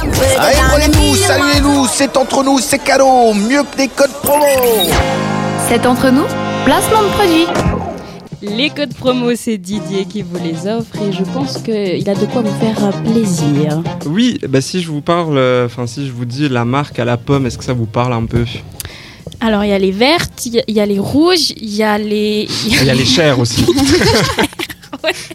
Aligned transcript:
Allez, 0.00 0.56
prenez-nous, 0.68 1.16
saluez-nous, 1.16 1.86
c'est 1.86 2.16
entre 2.16 2.44
nous, 2.44 2.58
c'est 2.58 2.78
cadeau, 2.78 3.34
mieux 3.34 3.62
que 3.64 3.76
des 3.76 3.88
codes 3.88 4.12
promo. 4.22 4.44
C'est 5.68 5.84
entre 5.86 6.10
nous, 6.10 6.24
placement 6.64 7.02
de 7.02 7.08
produit. 7.08 7.46
Les 8.40 8.70
codes 8.70 8.94
promo, 8.94 9.32
c'est 9.34 9.58
Didier 9.58 10.04
qui 10.04 10.22
vous 10.22 10.38
les 10.42 10.70
offre 10.70 10.94
et 11.02 11.12
je 11.12 11.24
pense 11.24 11.58
qu'il 11.58 12.08
a 12.08 12.14
de 12.14 12.26
quoi 12.26 12.42
vous 12.42 12.60
faire 12.60 12.92
plaisir. 13.02 13.82
Oui, 14.06 14.38
bah 14.48 14.60
si 14.60 14.80
je 14.80 14.88
vous 14.88 15.00
parle, 15.00 15.36
euh, 15.36 15.66
enfin 15.66 15.88
si 15.88 16.06
je 16.06 16.12
vous 16.12 16.24
dis 16.24 16.48
la 16.48 16.64
marque 16.64 17.00
à 17.00 17.04
la 17.04 17.16
pomme, 17.16 17.46
est-ce 17.46 17.58
que 17.58 17.64
ça 17.64 17.72
vous 17.72 17.86
parle 17.86 18.12
un 18.12 18.26
peu? 18.26 18.44
Alors 19.40 19.64
il 19.64 19.70
y 19.70 19.72
a 19.72 19.78
les 19.78 19.90
vertes, 19.90 20.46
il 20.46 20.62
y 20.68 20.72
y, 20.72 20.80
a 20.80 20.86
les 20.86 20.98
rouges, 21.00 21.52
il 21.56 21.74
y 21.74 21.82
a 21.82 21.98
les... 21.98 22.48
Il 22.66 22.84
y 22.84 22.90
a 22.90 22.94
les 22.94 23.04
chairs 23.04 23.40
aussi. 23.40 23.66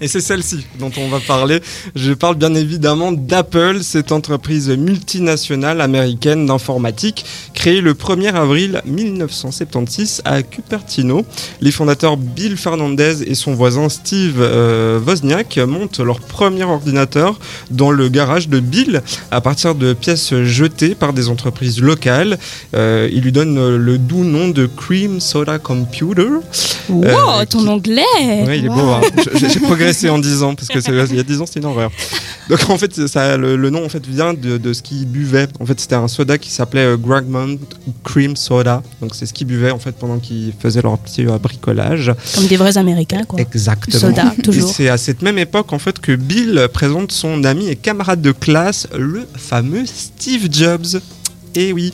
Et 0.02 0.08
c'est 0.08 0.22
celle-ci 0.22 0.66
dont 0.80 0.92
on 0.98 1.08
va 1.10 1.20
parler. 1.20 1.60
Je 1.96 2.14
parle 2.14 2.36
bien 2.36 2.54
évidemment 2.56 3.12
d'Apple, 3.12 3.80
cette 3.82 4.12
entreprise 4.12 4.70
multinationale 4.70 5.82
américaine 5.82 6.46
d'informatique 6.46 7.26
créée 7.54 7.82
le 7.82 7.94
1er 7.94 8.34
avril 8.34 8.82
1976 8.86 10.22
à 10.26 10.42
Cupertino. 10.44 11.26
Les 11.62 11.72
fondateurs 11.72 12.18
Bill 12.18 12.58
Fernandez 12.58 13.24
et 13.26 13.36
son 13.36 13.54
voisin 13.54 13.90
Steve 13.90 14.36
euh, 14.40 15.00
Wozniak 15.00 15.58
montent 15.60 16.00
leur 16.00 16.20
premier 16.20 16.64
ordinateur 16.64 17.40
dans 17.72 17.92
le 17.92 18.10
garage 18.10 18.50
de 18.50 18.60
Bill 18.60 19.02
à 19.32 19.42
partir 19.42 19.76
de 19.76 19.94
pièces 19.94 20.34
jetées 20.44 20.96
par 20.96 21.14
des 21.14 21.30
entreprises 21.30 21.80
locales. 21.82 22.38
Euh, 22.76 23.10
ils 23.12 23.22
lui 23.22 23.32
donnent 23.32 23.76
le 23.78 23.98
doux 23.98 24.24
nom 24.24 24.50
de 24.50 24.66
Cream 24.66 25.20
Soda 25.20 25.60
Computer. 25.60 26.28
Wow, 26.90 27.06
Euh, 27.06 27.46
ton 27.50 27.60
qui- 27.64 27.68
anglais 27.70 28.02
Ouais, 28.46 28.60
il 28.60 28.66
est 28.66 28.70
beau. 28.70 28.74
hein. 28.82 29.02
J'ai- 29.54 29.60
progressé 29.60 30.10
en 30.10 30.20
10 30.20 30.44
ans 30.44 30.56
parce 30.56 30.68
que 30.68 30.80
il 31.12 31.16
y 31.16 31.20
a 31.20 31.24
10 31.24 31.42
ans 31.42 31.46
c'était 31.46 31.60
une 31.60 31.66
horreur. 31.66 31.92
Donc 32.50 32.70
en 32.70 32.78
fait, 32.78 33.08
ça, 33.08 33.38
le, 33.38 33.56
le 33.56 33.70
nom 33.70 33.86
en 33.86 33.90
fait 33.90 34.06
vient 34.06 34.34
de, 34.34 34.58
de 34.58 34.74
ce 34.74 34.82
qu'il 34.82 35.06
buvait. 35.08 35.48
En 35.60 35.66
fait, 35.66 35.80
c'était 35.80 35.96
un 35.96 36.08
soda 36.08 36.38
qui 36.38 36.50
s'appelait 36.50 36.86
euh, 36.86 36.98
Gragmont 36.98 37.58
Cream 38.04 38.36
Soda. 38.36 38.84
Donc 39.02 39.16
c'est 39.16 39.26
ce 39.26 39.34
qu'ils 39.34 39.48
buvaient 39.48 39.72
en 39.72 39.80
fait 39.80 39.94
pendant 39.94 40.20
qu'ils 40.20 40.54
faisaient 40.60 40.82
leur 40.82 40.98
petit 40.98 41.26
euh, 41.26 41.38
bricolage. 41.38 42.12
Comme 42.36 42.48
des 42.48 42.58
vrais 42.58 42.78
Américains, 42.78 43.24
quoi. 43.24 43.40
Exactement. 43.40 43.98
Soda, 44.00 44.34
toujours. 44.44 44.70
Et 44.70 44.74
c'est 44.74 44.90
à 44.90 44.98
cette 44.98 45.22
même 45.22 45.38
époque 45.38 45.72
en 45.72 45.80
fait 45.80 46.00
que 46.00 46.14
Bill 46.16 46.68
présente 46.74 47.12
son 47.14 47.44
ami 47.46 47.70
et 47.70 47.76
camarade 47.78 48.22
de 48.22 48.32
classe, 48.34 48.88
le 48.98 49.26
fameux 49.36 49.86
Steve 49.86 50.48
Jobs. 50.52 51.00
Et 51.56 51.72
oui, 51.74 51.92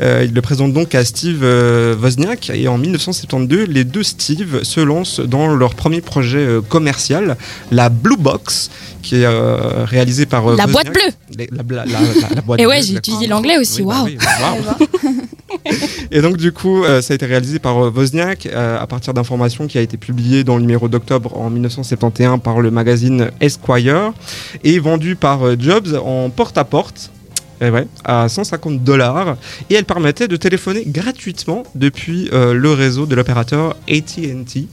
Euh, 0.00 0.24
il 0.24 0.32
le 0.32 0.40
présente 0.40 0.72
donc 0.72 0.94
à 0.94 1.04
Steve 1.04 1.40
euh, 1.42 1.94
Wozniak 1.96 2.50
et 2.54 2.68
en 2.68 2.78
1972, 2.78 3.68
les 3.68 3.84
deux 3.84 4.02
Steve 4.02 4.62
se 4.62 4.80
lancent 4.80 5.20
dans 5.20 5.48
leur 5.48 5.74
premier 5.74 6.00
projet 6.00 6.38
euh, 6.38 6.60
commercial, 6.62 7.36
la 7.70 7.90
Blue 7.90 8.16
Box, 8.16 8.70
qui 9.02 9.16
est 9.16 9.26
euh, 9.26 9.84
réalisé 9.84 10.24
par 10.24 10.42
La 10.46 10.64
Wozniak. 10.64 10.70
boîte 10.70 10.86
bleue 10.94 11.46
la, 11.52 11.62
la- 11.74 11.84
la- 11.84 11.92
la- 11.92 12.34
la 12.36 12.40
boîte 12.40 12.60
Et 12.60 12.66
ouais, 12.66 12.78
bleue, 12.78 12.86
j'ai 12.86 12.94
utilisé 12.96 13.26
l'anglais 13.26 13.58
aussi, 13.58 13.82
bah 13.82 13.88
waouh 13.88 14.04
oui, 14.06 14.16
waouh. 14.40 15.10
Et 16.10 16.22
donc 16.22 16.36
du 16.38 16.52
coup, 16.52 16.84
euh, 16.84 17.02
ça 17.02 17.12
a 17.12 17.16
été 17.16 17.26
réalisé 17.26 17.58
par 17.58 17.84
euh, 17.84 17.90
Wozniak 17.94 18.46
à 18.46 18.86
partir 18.86 19.12
d'informations 19.12 19.66
qui 19.66 19.76
a 19.76 19.82
été 19.82 19.96
publiées 19.98 20.44
dans 20.44 20.54
le 20.56 20.62
numéro 20.62 20.88
d'octobre 20.88 21.36
en 21.36 21.50
1971 21.50 22.40
par 22.42 22.60
le 22.60 22.70
magazine 22.70 23.30
Esquire 23.40 24.12
et 24.64 24.78
vendu 24.78 25.14
par 25.16 25.40
Jobs 25.60 26.00
en 26.02 26.30
porte-à-porte. 26.30 27.10
Eh 27.60 27.70
à 28.04 28.28
150 28.28 28.82
dollars 28.82 29.36
et 29.68 29.74
elle 29.74 29.84
permettait 29.84 30.28
de 30.28 30.36
téléphoner 30.36 30.84
gratuitement 30.86 31.64
depuis 31.74 32.28
euh, 32.32 32.54
le 32.54 32.72
réseau 32.72 33.06
de 33.06 33.14
l'opérateur 33.14 33.76
AT&T. 33.88 34.66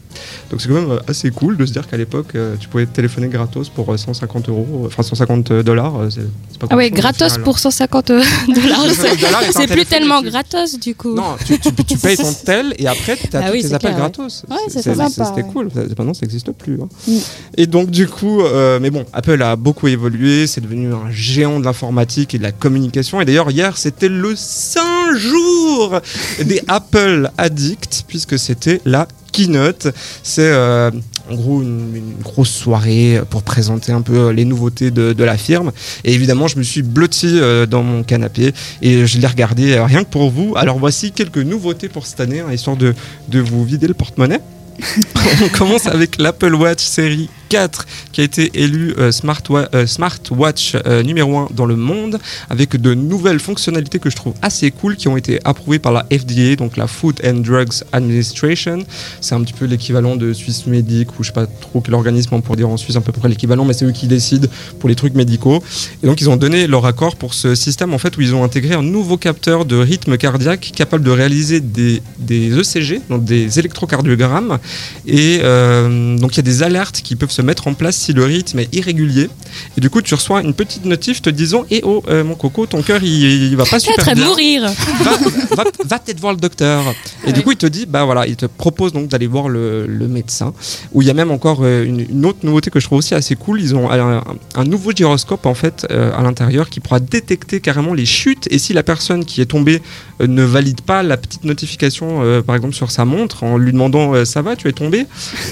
Donc 0.49 0.61
c'est 0.61 0.69
quand 0.69 0.75
même 0.75 0.91
euh, 0.91 0.99
assez 1.07 1.29
cool 1.31 1.57
de 1.57 1.65
se 1.65 1.71
dire 1.73 1.87
qu'à 1.87 1.97
l'époque 1.97 2.35
euh, 2.35 2.55
tu 2.59 2.67
pouvais 2.69 2.85
téléphoner 2.85 3.27
gratos 3.27 3.69
pour 3.69 3.91
euh, 3.93 3.97
150 3.97 4.49
euros, 4.49 4.83
enfin 4.85 5.03
150 5.03 5.51
dollars. 5.53 5.95
euh, 5.99 6.09
c'est 6.09 6.21
c'est 6.51 6.59
pas 6.59 6.67
Ah 6.69 6.75
ouais, 6.77 6.89
gratos 6.89 7.31
final. 7.33 7.43
pour 7.43 7.59
150 7.59 8.07
dollars. 8.07 8.25
150 8.47 9.19
dollars 9.19 9.43
et 9.43 9.51
t'as 9.51 9.59
un 9.59 9.61
C'est 9.61 9.67
plus 9.67 9.85
tellement 9.85 10.21
tu- 10.21 10.29
gratos 10.29 10.79
du 10.79 10.95
coup. 10.95 11.13
non, 11.15 11.35
tu, 11.45 11.59
tu- 11.59 11.73
tu 11.73 11.97
payes 12.01 12.17
ton 12.17 12.31
tel 12.45 12.73
et 12.77 12.87
après 12.87 13.17
tu 13.17 13.35
as 13.35 13.39
Ah 13.39 13.47
tous 13.47 13.53
oui, 13.53 13.61
tes 13.61 13.67
c'est 13.67 13.73
appels 13.73 13.89
clair, 13.89 13.99
gratos. 13.99 14.45
Ouais, 14.49 14.55
c'est 14.69 14.81
C'est- 14.81 14.95
sympa, 14.95 15.09
c'est- 15.09 15.23
C'était 15.25 15.43
ouais. 15.43 15.49
cool. 15.53 15.69
Ça- 15.73 15.81
Maintenant, 15.81 16.13
ça 16.13 16.21
n'existe 16.25 16.51
plus. 16.51 16.79
hein. 16.81 16.87
Mm. 17.07 17.17
Et 17.57 17.67
donc, 17.67 17.89
du 17.89 18.07
coup, 18.07 18.41
euh, 18.41 18.79
mais 18.81 18.89
bon, 18.89 19.05
Apple 19.13 19.41
a 19.41 19.55
beaucoup 19.55 19.87
évolué. 19.87 20.47
C'est 20.47 20.61
devenu 20.61 20.93
un 20.93 21.09
géant 21.11 21.59
de 21.59 21.65
l'informatique 21.65 22.33
et 22.35 22.37
de 22.37 22.43
la 22.43 22.51
communication. 22.51 23.19
Et 23.19 23.25
d'ailleurs, 23.25 23.51
hier, 23.51 23.77
c'était 23.77 24.09
le 24.09 24.33
saint 24.35 25.13
jour 25.15 25.99
des 26.43 26.61
Apple 26.67 27.29
Addicts, 27.37 28.05
puisque 28.07 28.37
c'était 28.39 28.79
la 28.85 29.07
keynote. 29.37 29.87
C'est 30.23 30.49
euh, 30.51 30.91
en 31.29 31.35
gros 31.35 31.61
une, 31.61 32.15
grosse 32.23 32.49
soirée 32.49 33.21
pour 33.29 33.43
présenter 33.43 33.91
un 33.91 34.01
peu 34.01 34.29
les 34.29 34.45
nouveautés 34.45 34.91
de, 34.91 35.23
la 35.23 35.37
firme. 35.37 35.71
Et 36.03 36.13
évidemment, 36.13 36.47
je 36.47 36.57
me 36.57 36.63
suis 36.63 36.81
blotti 36.81 37.27
euh, 37.39 37.65
dans 37.65 37.83
mon 37.83 38.03
canapé 38.03 38.53
et 38.81 39.05
je 39.05 39.19
l'ai 39.19 39.27
regardé 39.27 39.73
euh, 39.73 39.85
rien 39.85 40.03
que 40.03 40.09
pour 40.09 40.29
vous. 40.29 40.53
Alors 40.55 40.79
voici 40.79 41.11
quelques 41.11 41.37
nouveautés 41.37 41.89
pour 41.89 42.05
cette 42.05 42.19
année, 42.19 42.39
hein, 42.39 42.51
histoire 42.51 42.77
de, 42.77 42.93
de 43.27 43.39
vous 43.39 43.63
vider 43.63 43.87
le 43.87 43.93
porte-monnaie. 43.93 44.41
On 45.43 45.49
commence 45.49 45.87
avec 45.87 46.17
l'Apple 46.19 46.53
Watch 46.53 46.83
série 46.83 47.29
4 47.47 47.85
qui 48.11 48.21
a 48.21 48.23
été 48.23 48.51
élu 48.53 48.93
euh, 48.97 49.11
euh, 49.11 49.85
Smartwatch 49.87 50.75
euh, 50.85 51.03
numéro 51.03 51.37
1 51.37 51.49
dans 51.53 51.65
le 51.65 51.75
monde 51.75 52.19
avec 52.49 52.75
de 52.79 52.93
nouvelles 52.93 53.39
fonctionnalités 53.39 53.99
que 53.99 54.09
je 54.09 54.15
trouve 54.15 54.33
assez 54.41 54.71
cool 54.71 54.95
qui 54.95 55.07
ont 55.07 55.17
été 55.17 55.39
approuvées 55.43 55.79
par 55.79 55.91
la 55.91 56.05
FDA, 56.11 56.55
donc 56.55 56.77
la 56.77 56.87
Food 56.87 57.21
and 57.25 57.39
Drugs 57.39 57.83
Administration. 57.91 58.79
C'est 59.21 59.35
un 59.35 59.41
petit 59.41 59.53
peu 59.53 59.65
l'équivalent 59.65 60.15
de 60.15 60.33
Swiss 60.33 60.67
Medic 60.67 61.19
ou 61.19 61.23
je 61.23 61.27
sais 61.27 61.33
pas 61.33 61.47
trop 61.47 61.81
quel 61.81 61.93
organisme 61.93 62.33
on 62.33 62.41
pourrait 62.41 62.57
dire 62.57 62.69
en 62.69 62.77
Suisse 62.77 62.95
à 62.95 63.01
peu 63.01 63.11
près 63.11 63.29
l'équivalent, 63.29 63.65
mais 63.65 63.73
c'est 63.73 63.85
eux 63.85 63.91
qui 63.91 64.07
décident 64.07 64.47
pour 64.79 64.89
les 64.89 64.95
trucs 64.95 65.15
médicaux. 65.15 65.63
Et 66.03 66.07
donc 66.07 66.21
ils 66.21 66.29
ont 66.29 66.37
donné 66.37 66.67
leur 66.67 66.85
accord 66.85 67.15
pour 67.15 67.33
ce 67.33 67.55
système 67.55 67.93
en 67.93 67.97
fait 67.97 68.17
où 68.17 68.21
ils 68.21 68.35
ont 68.35 68.43
intégré 68.43 68.75
un 68.75 68.83
nouveau 68.83 69.17
capteur 69.17 69.65
de 69.65 69.75
rythme 69.75 70.17
cardiaque 70.17 70.71
capable 70.75 71.03
de 71.03 71.11
réaliser 71.11 71.59
des, 71.59 72.01
des 72.17 72.51
ECG, 72.51 73.01
donc 73.09 73.23
des 73.23 73.59
électrocardiogrammes. 73.59 74.59
Et 75.05 75.39
euh, 75.43 76.17
donc 76.17 76.33
il 76.33 76.37
y 76.37 76.39
a 76.39 76.43
des 76.43 76.63
alertes 76.63 77.01
qui 77.01 77.15
peuvent 77.15 77.31
se 77.37 77.41
mettre 77.43 77.67
en 77.67 77.75
place 77.75 77.95
si 77.95 78.13
le 78.13 78.23
rythme 78.23 78.59
est 78.59 78.73
irrégulier. 78.75 79.29
Et 79.77 79.81
du 79.81 79.89
coup 79.89 80.01
tu 80.01 80.13
reçois 80.15 80.41
une 80.41 80.53
petite 80.55 80.85
notif 80.85 81.21
te 81.21 81.29
disant 81.29 81.65
Eh 81.69 81.81
oh 81.83 82.03
euh, 82.09 82.23
mon 82.23 82.35
coco, 82.35 82.65
ton 82.65 82.81
cœur 82.81 83.03
il, 83.03 83.49
il 83.51 83.55
va 83.55 83.65
pas 83.65 83.79
super 83.79 84.15
bien 84.15 84.25
mourir. 84.25 84.63
va, 85.01 85.17
va, 85.55 85.63
va 85.85 85.99
peut-être 85.99 86.19
voir 86.19 86.33
le 86.33 86.39
docteur. 86.39 86.83
Et 87.25 87.33
du 87.33 87.41
coup, 87.41 87.51
il 87.51 87.57
te 87.57 87.65
dit, 87.65 87.85
bah 87.85 88.05
voilà, 88.05 88.25
il 88.27 88.35
te 88.35 88.45
propose 88.45 88.93
donc 88.93 89.09
d'aller 89.09 89.27
voir 89.27 89.49
le, 89.49 89.85
le 89.85 90.07
médecin. 90.07 90.53
Où 90.93 91.01
il 91.01 91.07
y 91.07 91.11
a 91.11 91.13
même 91.13 91.31
encore 91.31 91.59
euh, 91.61 91.83
une, 91.83 92.01
une 92.09 92.25
autre 92.25 92.39
nouveauté 92.43 92.71
que 92.71 92.79
je 92.79 92.85
trouve 92.85 92.99
aussi 92.99 93.13
assez 93.13 93.35
cool. 93.35 93.61
Ils 93.61 93.75
ont 93.75 93.91
un, 93.91 94.23
un 94.55 94.63
nouveau 94.63 94.91
gyroscope 94.91 95.45
en 95.45 95.53
fait 95.53 95.85
euh, 95.91 96.17
à 96.17 96.23
l'intérieur 96.23 96.69
qui 96.69 96.79
pourra 96.79 96.99
détecter 96.99 97.59
carrément 97.59 97.93
les 97.93 98.05
chutes. 98.05 98.47
Et 98.51 98.57
si 98.57 98.73
la 98.73 98.83
personne 98.83 99.25
qui 99.25 99.41
est 99.41 99.45
tombée 99.45 99.81
ne 100.19 100.43
valide 100.43 100.81
pas 100.81 101.03
la 101.03 101.17
petite 101.17 101.43
notification, 101.43 102.41
par 102.41 102.55
exemple 102.55 102.73
sur 102.73 102.89
sa 102.89 103.05
montre, 103.05 103.43
en 103.43 103.57
lui 103.57 103.71
demandant 103.71 104.25
ça 104.25 104.41
va, 104.41 104.55
tu 104.55 104.67
es 104.67 104.71
tombé, 104.71 105.05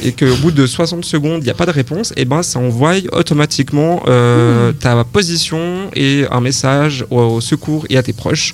et 0.03 0.11
qu'au 0.11 0.35
bout 0.37 0.51
de 0.51 0.65
60 0.65 1.05
secondes, 1.05 1.41
il 1.41 1.45
n'y 1.45 1.51
a 1.51 1.53
pas 1.53 1.67
de 1.67 1.71
réponse, 1.75 2.13
et 2.17 2.25
ben 2.25 2.41
ça 2.41 2.59
envoie 2.59 2.95
automatiquement 3.11 4.03
euh, 4.07 4.71
ta 4.71 5.03
position 5.03 5.91
et 5.93 6.25
un 6.31 6.41
message 6.41 7.05
au, 7.11 7.19
au 7.19 7.41
secours 7.41 7.85
et 7.89 7.97
à 7.97 8.03
tes 8.03 8.13
proches. 8.13 8.53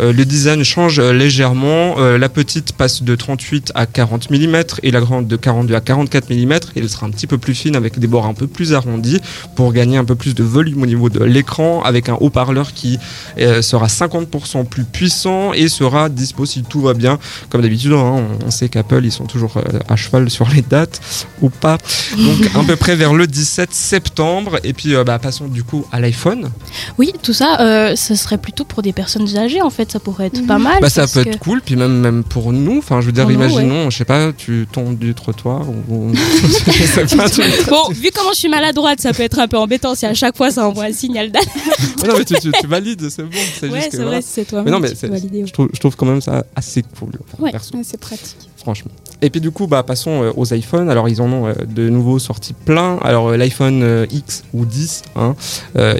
Euh, 0.00 0.12
le 0.12 0.24
design 0.24 0.64
change 0.64 1.00
légèrement. 1.00 1.96
Euh, 1.98 2.18
la 2.18 2.28
petite 2.28 2.72
passe 2.72 3.02
de 3.02 3.14
38 3.14 3.72
à 3.74 3.86
40 3.86 4.30
mm 4.30 4.62
et 4.82 4.90
la 4.90 5.00
grande 5.00 5.26
de 5.26 5.36
42 5.36 5.74
à 5.74 5.80
44 5.80 6.30
mm. 6.30 6.52
Et 6.52 6.80
elle 6.80 6.88
sera 6.88 7.06
un 7.06 7.10
petit 7.10 7.26
peu 7.26 7.38
plus 7.38 7.54
fine 7.54 7.76
avec 7.76 7.98
des 7.98 8.06
bords 8.06 8.26
un 8.26 8.34
peu 8.34 8.46
plus 8.46 8.74
arrondis 8.74 9.20
pour 9.54 9.72
gagner 9.72 9.96
un 9.96 10.04
peu 10.04 10.14
plus 10.14 10.34
de 10.34 10.42
volume 10.42 10.82
au 10.82 10.86
niveau 10.86 11.08
de 11.08 11.22
l'écran 11.22 11.82
avec 11.82 12.08
un 12.08 12.14
haut-parleur 12.14 12.72
qui 12.72 12.98
euh, 13.38 13.62
sera 13.62 13.86
50% 13.86 14.66
plus 14.66 14.84
puissant 14.84 15.52
et 15.52 15.68
sera 15.68 16.08
dispo 16.08 16.46
si 16.46 16.62
tout 16.62 16.80
va 16.80 16.94
bien. 16.94 17.18
Comme 17.50 17.62
d'habitude, 17.62 17.92
hein, 17.92 18.26
on, 18.42 18.46
on 18.46 18.50
sait 18.50 18.68
qu'Apple 18.68 19.04
ils 19.04 19.12
sont 19.12 19.26
toujours 19.26 19.54
à 19.88 19.96
cheval 19.96 20.30
sur 20.30 20.48
les 20.48 20.62
dates 20.62 21.00
ou 21.40 21.50
pas. 21.50 21.78
Donc 22.16 22.50
à 22.62 22.66
peu 22.66 22.76
près 22.76 22.96
vers 22.96 23.14
le 23.14 23.26
17 23.26 23.72
septembre. 23.72 24.58
Et 24.64 24.72
puis 24.72 24.94
euh, 24.94 25.04
bah, 25.04 25.18
passons 25.18 25.46
du 25.48 25.62
coup 25.64 25.84
à 25.92 26.00
l'iPhone. 26.00 26.50
Oui, 26.98 27.12
tout 27.22 27.32
ça, 27.32 27.60
euh, 27.60 27.96
ça 27.96 28.16
serait 28.16 28.38
plutôt 28.38 28.64
pour 28.64 28.82
des 28.82 28.92
personnes 28.92 29.36
âgées 29.36 29.62
en 29.62 29.70
fait. 29.70 29.90
Ça 29.92 30.00
pourrait 30.00 30.26
être 30.26 30.46
pas 30.46 30.58
mal. 30.58 30.78
Bah 30.80 30.90
ça 30.90 31.06
peut 31.06 31.24
que- 31.24 31.28
être 31.30 31.38
cool, 31.38 31.60
puis 31.64 31.76
même, 31.76 31.98
même 32.00 32.24
pour 32.24 32.52
nous, 32.52 32.78
enfin 32.78 33.00
je 33.00 33.06
veux 33.06 33.12
dire, 33.12 33.24
Pour 33.24 33.32
nous, 33.32 33.38
imaginons, 33.38 33.90
je 33.90 33.96
sais 33.98 34.04
pas, 34.04 34.32
tu 34.32 34.66
tombes 34.72 34.98
du 34.98 35.14
trottoir 35.14 35.62
ou... 35.68 36.12
pas, 37.16 37.26
Bon, 37.68 37.88
vu 37.90 38.10
comment 38.14 38.32
je 38.32 38.38
suis 38.38 38.48
maladroite, 38.48 39.00
ça 39.00 39.12
peut 39.12 39.22
être 39.22 39.38
un 39.38 39.48
peu 39.48 39.58
embêtant 39.58 39.94
si 39.94 40.06
à 40.06 40.14
chaque 40.14 40.36
fois 40.36 40.50
ça 40.50 40.66
envoie 40.66 40.84
un 40.84 40.92
signal 40.92 41.30
d'alerte. 41.30 41.50
Non 42.06 42.14
mais 42.18 42.24
tu, 42.24 42.34
tu- 42.34 42.52
tu 42.60 42.66
valides, 42.66 43.08
c'est 43.10 43.22
bon, 43.22 43.30
c'est 43.60 43.68
Ouais, 43.68 43.88
c'est 43.90 43.96
voilà. 43.96 44.10
vrai, 44.12 44.20
c'est 44.22 44.44
toi. 44.44 44.62
Mais 44.64 44.70
non 44.70 44.80
mais 44.80 44.90
tu 44.90 44.96
c'est- 44.96 45.06
peux 45.06 45.12
valider, 45.14 45.40
ouais. 45.42 45.46
je 45.46 45.52
trouve, 45.52 45.68
je 45.72 45.78
trouve 45.80 45.96
quand 45.96 46.06
même 46.06 46.20
ça 46.20 46.44
assez 46.56 46.82
cool, 46.98 47.10
enfin, 47.32 47.42
Ouais, 47.42 47.52
c'est 47.82 48.00
pratique. 48.00 48.36
Franchement. 48.62 48.90
Et 49.20 49.30
puis 49.30 49.40
du 49.40 49.50
coup, 49.50 49.66
bah, 49.66 49.82
passons 49.84 50.22
euh, 50.22 50.32
aux 50.36 50.52
iPhones. 50.52 50.90
Alors 50.90 51.08
ils 51.08 51.22
en 51.22 51.30
ont 51.32 51.46
euh, 51.46 51.52
de 51.66 51.88
nouveau 51.88 52.18
sorti 52.18 52.52
plein. 52.52 52.98
Alors 53.02 53.28
euh, 53.28 53.36
l'iPhone 53.36 54.06
X 54.10 54.42
ou 54.52 54.64
10, 54.64 55.02
hein, 55.16 55.34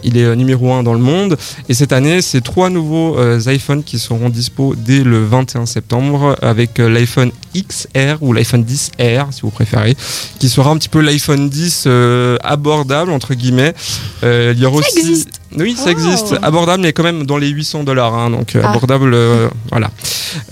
il 0.02 0.16
est 0.16 0.36
numéro 0.36 0.72
1 0.72 0.82
dans 0.82 0.94
le 0.94 1.00
monde. 1.00 1.36
Et 1.68 1.74
cette 1.74 1.92
année, 1.92 2.20
c'est 2.20 2.40
trois 2.40 2.70
nouveaux 2.70 3.16
iPhones 3.46 3.84
qui 3.84 3.98
seront 3.98 4.28
dispo 4.28 4.74
dès 4.76 5.04
le 5.04 5.24
21 5.24 5.66
septembre 5.66 6.36
avec 6.42 6.78
l'iPhone 6.78 7.30
XR 7.54 8.22
ou 8.22 8.32
l'iPhone 8.32 8.64
10R 8.64 9.32
si 9.32 9.42
vous 9.42 9.50
préférez, 9.50 9.96
qui 10.38 10.48
sera 10.48 10.70
un 10.70 10.76
petit 10.76 10.88
peu 10.88 11.00
l'iPhone 11.00 11.48
10 11.48 11.84
euh, 11.86 12.36
abordable 12.42 13.12
entre 13.12 13.34
guillemets. 13.34 13.74
Il 14.22 14.58
y 14.58 14.66
aura 14.66 14.78
aussi 14.78 15.26
oui, 15.58 15.74
ça 15.76 15.84
Oh. 15.86 15.90
existe. 15.90 16.34
Abordable, 16.42 16.82
mais 16.82 16.92
quand 16.92 17.02
même 17.02 17.24
dans 17.24 17.38
les 17.38 17.48
800 17.48 17.84
dollars. 17.84 18.14
Hein, 18.14 18.30
donc 18.30 18.54
euh, 18.56 18.62
Ah. 18.64 18.70
abordable, 18.70 19.12
euh, 19.14 19.48
voilà. 19.70 19.90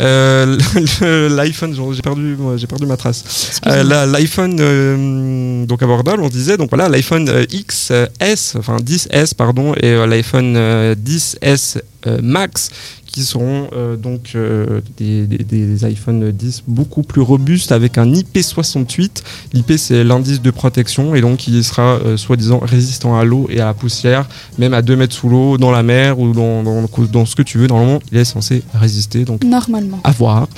Euh, 0.01 0.57
L'iPhone, 1.29 1.75
j'ai 1.95 2.03
perdu, 2.03 2.37
j'ai 2.57 2.67
perdu 2.67 2.87
ma 2.87 2.97
trace. 2.97 3.61
Euh, 3.67 4.07
L'iPhone, 4.07 5.67
donc 5.67 5.83
abordable, 5.83 6.23
on 6.23 6.29
disait. 6.29 6.57
Donc 6.57 6.71
voilà, 6.71 6.89
l'iPhone 6.89 7.31
XS, 7.47 8.57
enfin 8.59 8.77
10S, 8.83 9.35
pardon, 9.35 9.75
et 9.81 9.95
l'iPhone 10.07 10.55
euh, 10.57 10.95
10S 10.95 11.79
euh, 11.79 11.81
Max 12.23 12.71
qui 13.11 13.25
seront 13.25 13.69
euh, 13.73 13.97
donc 13.97 14.33
euh, 14.35 14.81
des, 14.97 15.27
des, 15.27 15.39
des 15.39 15.85
iPhone 15.85 16.31
10 16.31 16.65
beaucoup 16.69 17.03
plus 17.03 17.21
robustes 17.21 17.73
avec 17.73 17.99
un 17.99 18.07
IP68. 18.07 19.23
L'IP 19.53 19.73
c'est 19.77 20.05
l'indice 20.05 20.41
de 20.41 20.51
protection 20.51 21.15
et 21.15 21.21
donc 21.21 21.49
il 21.49 21.65
sera 21.65 21.99
euh, 22.05 22.17
soi-disant 22.17 22.61
résistant 22.63 23.19
à 23.19 23.25
l'eau 23.25 23.49
et 23.51 23.61
à 23.61 23.67
la 23.67 23.75
poussière, 23.75 24.29
même 24.59 24.75
à 24.75 24.83
2 24.83 24.97
mètres 24.97 25.15
sous 25.15 25.29
l'eau, 25.29 25.59
dans 25.59 25.71
la 25.71 25.83
mer 25.83 26.19
ou 26.19 26.33
dans, 26.33 26.63
dans, 26.63 26.85
dans 27.11 27.27
ce 27.27 27.35
que 27.35 27.43
tu 27.43 27.59
veux. 27.59 27.67
Normalement, 27.67 28.01
il 28.13 28.19
est 28.19 28.25
censé 28.25 28.63
résister. 28.75 29.25
Donc 29.25 29.45
Normalement. 29.45 30.01
à 30.05 30.13
voir. 30.13 30.49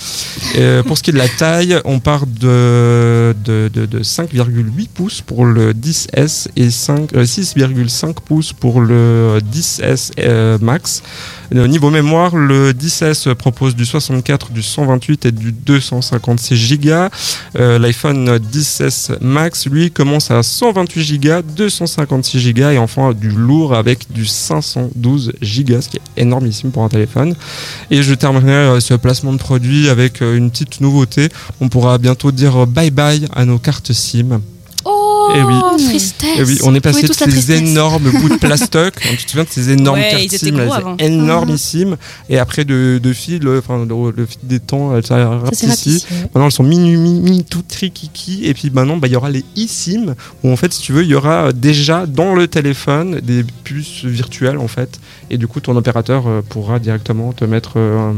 Euh, 0.56 0.82
pour 0.82 0.98
ce 0.98 1.02
qui 1.02 1.10
est 1.10 1.14
de 1.14 1.18
la 1.18 1.28
taille, 1.28 1.78
on 1.84 2.00
part 2.00 2.26
de, 2.26 3.34
de, 3.44 3.70
de, 3.72 3.86
de 3.86 4.00
5,8 4.02 4.88
pouces 4.92 5.20
pour 5.22 5.44
le 5.46 5.72
10S 5.72 6.48
et 6.56 6.70
5, 6.70 7.14
euh, 7.14 7.24
6,5 7.24 8.14
pouces 8.24 8.52
pour 8.52 8.80
le 8.80 9.38
10S 9.52 10.12
euh, 10.18 10.58
Max. 10.60 11.02
Euh, 11.54 11.66
niveau 11.66 11.90
mémoire, 11.90 12.36
le 12.36 12.72
10S 12.72 13.34
propose 13.34 13.76
du 13.76 13.84
64, 13.84 14.52
du 14.52 14.62
128 14.62 15.26
et 15.26 15.32
du 15.32 15.52
256 15.52 16.78
Go. 16.78 16.90
Euh, 17.58 17.78
L'iPhone 17.78 18.38
10S 18.38 19.18
Max, 19.20 19.66
lui, 19.66 19.90
commence 19.90 20.30
à 20.30 20.42
128 20.42 21.18
Go, 21.18 21.42
256 21.56 22.52
Go 22.54 22.70
et 22.70 22.78
enfin 22.78 23.12
du 23.12 23.30
lourd 23.30 23.74
avec 23.74 24.10
du 24.12 24.24
512 24.26 25.32
Go, 25.42 25.80
ce 25.80 25.88
qui 25.88 25.96
est 25.96 26.20
énormissime 26.22 26.70
pour 26.70 26.84
un 26.84 26.88
téléphone. 26.88 27.34
Et 27.90 28.02
je 28.02 28.14
terminerai 28.14 28.52
euh, 28.52 28.80
ce 28.80 28.94
placement 28.94 29.32
de 29.32 29.38
produit 29.38 29.88
avec 29.88 30.22
euh, 30.22 30.36
une 30.36 30.50
petite 30.50 30.80
nouveauté. 30.80 31.28
On 31.60 31.68
pourra 31.68 31.98
bientôt 31.98 32.32
dire 32.32 32.66
bye 32.66 32.90
bye 32.90 33.26
à 33.34 33.44
nos 33.44 33.58
cartes 33.58 33.92
SIM. 33.92 34.40
Oh, 35.34 35.36
Eh 35.38 35.42
oui. 35.44 35.84
tristesse. 35.88 36.38
Et 36.38 36.42
oui, 36.44 36.58
on 36.64 36.74
est 36.74 36.80
passé 36.80 37.06
de 37.08 37.12
ces 37.12 37.24
tristesse. 37.26 37.60
énormes 37.60 38.10
bouts 38.10 38.28
de 38.28 38.36
plastoc. 38.40 38.94
tu 39.00 39.16
te 39.24 39.30
souviens 39.30 39.44
de 39.44 39.48
ces 39.50 39.70
énormes 39.70 39.98
Ouais, 39.98 40.10
cartes 40.10 40.22
ils 40.24 40.26
étaient 40.34 40.38
SIM, 40.46 40.50
gros 40.52 40.64
là, 40.68 40.74
avant. 40.76 40.96
c'est 40.98 41.06
énormissime. 41.06 41.96
Et 42.28 42.38
après 42.38 42.64
de, 42.64 43.00
de 43.02 43.12
fil, 43.12 43.46
euh, 43.46 43.58
enfin 43.60 43.84
le, 43.84 44.12
le 44.16 44.26
fil 44.26 44.38
des 44.42 44.60
temps, 44.60 44.94
elles. 44.96 45.02
Maintenant, 45.10 46.44
elles 46.46 46.52
sont 46.52 46.62
mini, 46.62 46.96
mini, 46.96 47.20
mini 47.20 47.44
tout 47.44 47.62
trikiki. 47.66 48.44
Et 48.44 48.54
puis 48.54 48.70
maintenant, 48.70 48.96
bah, 48.96 49.08
il 49.08 49.12
y 49.12 49.16
aura 49.16 49.30
les 49.30 49.44
eSIM, 49.56 50.14
où 50.42 50.50
en 50.50 50.56
fait, 50.56 50.72
si 50.72 50.80
tu 50.82 50.92
veux, 50.92 51.02
il 51.02 51.08
y 51.10 51.14
aura 51.14 51.52
déjà 51.52 52.06
dans 52.06 52.34
le 52.34 52.46
téléphone 52.48 53.20
des 53.20 53.44
puces 53.64 54.04
virtuelles, 54.04 54.58
en 54.58 54.68
fait. 54.68 55.00
Et 55.30 55.38
du 55.38 55.46
coup, 55.46 55.60
ton 55.60 55.76
opérateur 55.76 56.24
euh, 56.26 56.42
pourra 56.46 56.78
directement 56.78 57.32
te 57.32 57.44
mettre 57.44 57.72
euh, 57.76 58.10
un- 58.10 58.16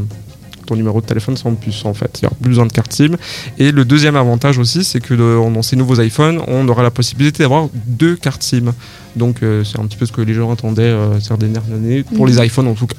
ton 0.65 0.75
numéro 0.75 1.01
de 1.01 1.05
téléphone 1.05 1.37
sans 1.37 1.53
puce, 1.55 1.85
en 1.85 1.93
fait. 1.93 2.19
Il 2.21 2.25
n'y 2.25 2.27
aura 2.27 2.35
plus 2.35 2.49
besoin 2.49 2.65
de 2.65 2.71
carte 2.71 2.91
SIM. 2.93 3.15
Et 3.57 3.71
le 3.71 3.85
deuxième 3.85 4.15
avantage 4.15 4.57
aussi, 4.57 4.83
c'est 4.83 4.99
que 4.99 5.13
dans 5.13 5.61
ces 5.61 5.75
nouveaux 5.75 5.99
iPhones, 6.01 6.41
on 6.47 6.67
aura 6.67 6.83
la 6.83 6.91
possibilité 6.91 7.43
d'avoir 7.43 7.69
deux 7.73 8.15
cartes 8.15 8.43
SIM. 8.43 8.73
Donc, 9.15 9.43
euh, 9.43 9.63
c'est 9.63 9.79
un 9.79 9.85
petit 9.85 9.97
peu 9.97 10.05
ce 10.05 10.11
que 10.11 10.21
les 10.21 10.33
gens 10.33 10.51
attendaient 10.51 10.83
euh, 10.83 11.19
ces 11.19 11.35
dernières 11.37 11.63
années, 11.73 12.03
pour 12.03 12.27
les 12.27 12.43
iPhones 12.45 12.67
en 12.67 12.73
tout 12.73 12.87
cas. 12.87 12.95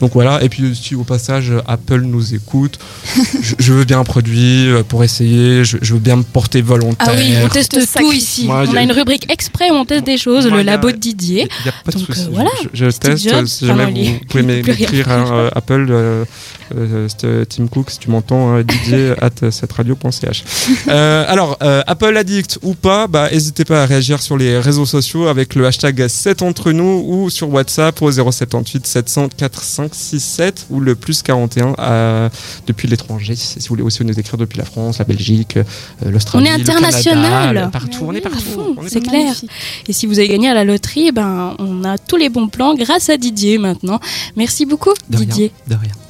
Donc 0.00 0.12
voilà, 0.14 0.42
et 0.42 0.48
puis 0.48 0.74
si 0.74 0.94
au 0.94 1.04
passage 1.04 1.52
Apple 1.66 2.00
nous 2.00 2.34
écoute, 2.34 2.78
je, 3.42 3.54
je 3.58 3.72
veux 3.72 3.84
bien 3.84 4.00
un 4.00 4.04
produit 4.04 4.68
euh, 4.68 4.82
pour 4.82 5.04
essayer, 5.04 5.64
je, 5.64 5.78
je 5.80 5.94
veux 5.94 6.00
bien 6.00 6.16
me 6.16 6.22
porter 6.22 6.60
volontaire. 6.62 7.08
Ah 7.10 7.14
oui, 7.16 7.34
on 7.44 7.48
teste 7.48 7.72
Te 7.72 7.98
tout 7.98 8.12
ici. 8.12 8.46
Moi, 8.46 8.64
on 8.68 8.74
a 8.76 8.82
une 8.82 8.92
rubrique 8.92 9.30
exprès 9.30 9.70
où 9.70 9.74
on 9.74 9.84
teste 9.84 10.04
des 10.04 10.18
choses, 10.18 10.46
Moi, 10.48 10.58
le 10.58 10.62
labo 10.64 10.90
de 10.90 10.96
Didier. 10.96 11.48
Il 11.60 11.62
n'y 11.64 11.68
a 11.68 11.74
pas 11.84 11.92
de 11.92 11.98
Donc, 11.98 12.06
souci. 12.06 12.20
euh, 12.26 12.30
voilà, 12.32 12.50
je, 12.72 12.84
je 12.86 12.90
teste. 12.96 13.28
Jobs, 13.28 13.46
si 13.46 13.66
jamais 13.66 13.84
vous 14.20 14.26
pouvez 14.28 14.42
m'écrire 14.42 15.10
hein, 15.10 15.24
euh, 15.32 15.50
Apple, 15.54 15.86
euh, 15.90 16.24
euh, 16.76 17.44
Tim 17.48 17.66
Cook, 17.68 17.90
si 17.90 17.98
tu 17.98 18.10
m'entends, 18.10 18.56
euh, 18.56 18.62
Didier 18.64 19.12
at 19.20 19.50
cetteradio.ch. 19.50 20.44
Euh, 20.88 21.24
alors, 21.28 21.58
euh, 21.62 21.82
Apple 21.86 22.16
Addict 22.16 22.58
ou 22.62 22.74
pas, 22.74 23.06
bah, 23.06 23.28
n'hésitez 23.30 23.64
pas 23.64 23.82
à 23.82 23.86
réagir 23.86 24.20
sur 24.20 24.36
les 24.36 24.58
réseaux 24.58 24.86
sociaux 24.86 25.28
avec 25.28 25.54
le 25.54 25.66
hashtag 25.66 26.08
7 26.08 26.42
entre 26.42 26.72
nous 26.72 27.04
ou 27.06 27.30
sur 27.30 27.50
WhatsApp 27.52 28.00
au 28.02 28.10
078 28.10 28.86
700 28.86 29.28
4567 29.88 30.66
ou 30.70 30.80
le 30.80 30.94
plus 30.94 31.22
41 31.22 31.74
à- 31.78 32.28
depuis 32.66 32.88
l'étranger. 32.88 33.34
Si 33.36 33.58
vous 33.60 33.66
voulez 33.68 33.82
aussi 33.82 34.04
nous 34.04 34.18
écrire 34.18 34.36
depuis 34.36 34.58
la 34.58 34.64
France, 34.64 34.98
la 34.98 35.04
Belgique, 35.04 35.56
euh, 35.56 35.64
l'Australie. 36.10 36.46
On 36.48 36.54
est 36.54 36.58
le 36.58 36.62
international. 36.62 37.30
Canada, 37.54 37.68
partout, 37.72 38.04
on 38.06 38.12
est 38.12 38.20
partout. 38.20 38.76
c'est 38.88 39.00
clair. 39.00 39.24
Magnifique. 39.24 39.50
Et 39.88 39.92
si 39.92 40.06
vous 40.06 40.18
avez 40.18 40.28
gagné 40.28 40.48
à 40.48 40.54
la 40.54 40.64
loterie, 40.64 41.12
ben, 41.12 41.54
on 41.58 41.84
a 41.84 41.98
tous 41.98 42.16
les 42.16 42.28
bons 42.28 42.48
plans 42.48 42.74
grâce 42.74 43.08
à 43.10 43.16
Didier 43.16 43.58
maintenant. 43.58 44.00
Merci 44.36 44.66
beaucoup, 44.66 44.92
De 45.10 45.16
rien, 45.16 45.26
Didier. 45.26 45.52
de 45.68 45.74
rien. 45.74 45.92